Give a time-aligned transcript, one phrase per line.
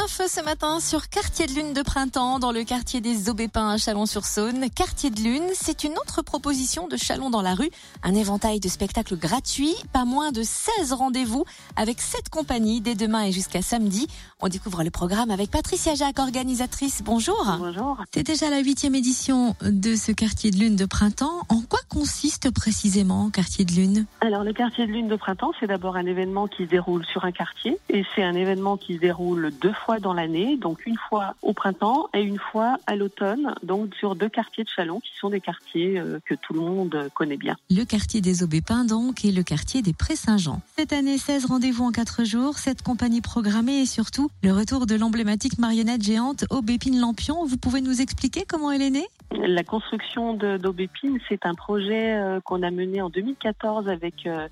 [0.00, 3.68] Plein feu ce matin sur Quartier de Lune de printemps dans le quartier des Aubépins
[3.68, 4.70] à Chalon-sur-Saône.
[4.70, 7.68] Quartier de Lune, c'est une autre proposition de Chalon dans la rue.
[8.02, 11.44] Un éventail de spectacles gratuits, pas moins de 16 rendez-vous
[11.76, 14.06] avec 7 compagnies dès demain et jusqu'à samedi.
[14.40, 17.02] On découvre le programme avec Patricia Jacques, organisatrice.
[17.04, 17.58] Bonjour.
[17.58, 18.02] Bonjour.
[18.14, 21.42] C'est déjà la huitième édition de ce Quartier de Lune de printemps.
[21.50, 24.06] En quoi consiste précisément Quartier de Lune?
[24.22, 27.26] Alors le quartier de lune de printemps, c'est d'abord un événement qui se déroule sur
[27.26, 30.96] un quartier et c'est un événement qui se déroule deux fois dans l'année, donc une
[31.08, 35.12] fois au printemps et une fois à l'automne, donc sur deux quartiers de Chalon qui
[35.18, 37.56] sont des quartiers euh, que tout le monde connaît bien.
[37.70, 40.60] Le quartier des Aubépins donc et le quartier des Prés-Saint-Jean.
[40.76, 44.94] Cette année, 16 rendez-vous en 4 jours, 7 compagnies programmées et surtout le retour de
[44.94, 47.44] l'emblématique marionnette géante Aubépine Lampion.
[47.44, 49.06] Vous pouvez nous expliquer comment elle est née?
[49.32, 54.48] La construction d'Aubépine, c'est un projet euh, qu'on a mené en 2014 avec euh,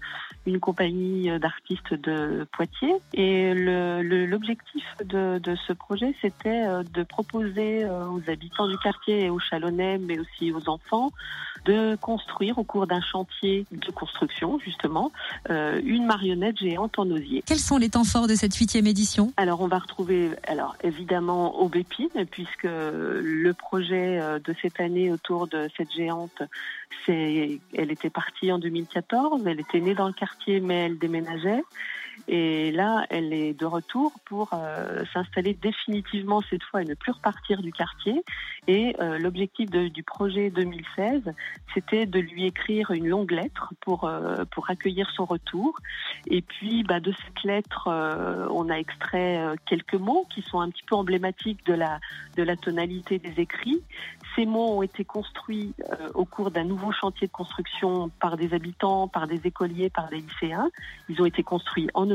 [0.46, 2.94] une compagnie d'artistes de Poitiers.
[3.12, 9.24] Et l'objectif de, de ce projet, c'était euh, de proposer euh, aux habitants du quartier
[9.24, 11.10] et aux Chalonnais, mais aussi aux enfants,
[11.64, 15.12] de construire au cours d'un chantier de construction, justement,
[15.50, 17.42] euh, une marionnette géante en osier.
[17.46, 19.32] Quels sont les temps forts de cette huitième édition?
[19.36, 25.46] Alors on va retrouver, alors évidemment Aubépine, puisque le projet euh, de cette année autour
[25.46, 26.42] de cette géante,
[27.04, 31.62] c'est, elle était partie en 2014, elle était née dans le quartier, mais elle déménageait.
[32.26, 37.12] Et là, elle est de retour pour euh, s'installer définitivement cette fois et ne plus
[37.12, 38.22] repartir du quartier.
[38.66, 41.22] Et euh, l'objectif du projet 2016,
[41.72, 45.78] c'était de lui écrire une longue lettre pour euh, pour accueillir son retour.
[46.26, 47.88] Et puis, bah, de cette lettre,
[48.50, 52.00] on a extrait quelques mots qui sont un petit peu emblématiques de la
[52.36, 53.82] de la tonalité des écrits.
[54.36, 55.74] Ces mots ont été construits
[56.14, 60.18] au cours d'un nouveau chantier de construction par des habitants, par des écoliers, par des
[60.20, 60.70] lycéens.
[61.08, 62.07] Ils ont été construits en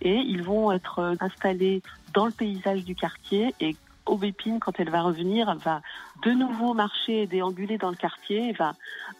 [0.00, 1.82] et ils vont être euh, installés
[2.14, 3.76] dans le paysage du quartier et
[4.06, 5.82] Aubépine, quand elle va revenir, va
[6.22, 8.74] de nouveau marcher et déambuler dans le quartier, va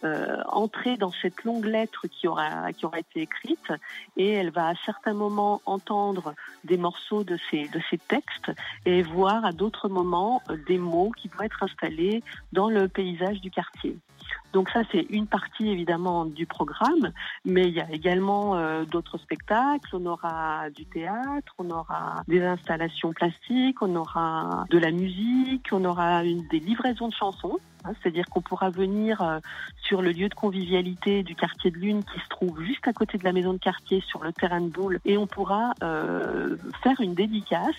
[0.05, 3.73] euh, entrer dans cette longue lettre qui aura, qui aura été écrite,
[4.17, 6.35] et elle va à certains moments entendre
[6.65, 8.51] des morceaux de ces, de ces textes
[8.85, 12.23] et voir à d'autres moments euh, des mots qui vont être installés
[12.53, 13.97] dans le paysage du quartier.
[14.53, 17.13] Donc ça, c'est une partie évidemment du programme,
[17.45, 19.89] mais il y a également euh, d'autres spectacles.
[19.93, 25.85] On aura du théâtre, on aura des installations plastiques, on aura de la musique, on
[25.85, 27.59] aura des livraisons de chansons.
[27.85, 29.39] Hein, C'est-à-dire qu'on pourra venir euh,
[29.83, 33.19] sur le lieu de convivialité du quartier de Lune qui se trouve juste à côté
[33.19, 37.01] de la maison de quartier sur le terrain de boule et on pourra euh, faire
[37.01, 37.75] une dédicace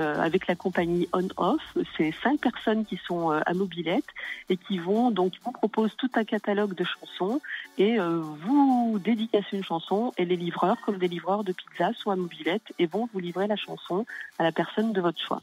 [0.00, 1.76] euh, avec la compagnie On-Off.
[1.96, 4.06] C'est cinq personnes qui sont à mobilette
[4.48, 7.40] et qui vont donc vous proposent tout un catalogue de chansons
[7.76, 12.16] et vous dédicacez une chanson et les livreurs comme des livreurs de pizza sont à
[12.16, 14.06] mobilette et vont vous livrer la chanson
[14.38, 15.42] à la personne de votre choix.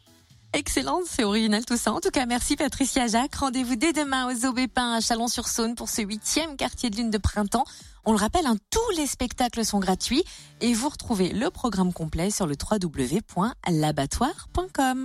[0.55, 1.91] Excellent, c'est original tout ça.
[1.91, 3.35] En tout cas, merci Patricia Jacques.
[3.35, 7.65] Rendez-vous dès demain aux Aubépins à Chalon-sur-Saône pour ce huitième quartier de lune de printemps.
[8.05, 10.23] On le rappelle, hein, tous les spectacles sont gratuits
[10.61, 15.03] et vous retrouvez le programme complet sur le www.labattoir.com.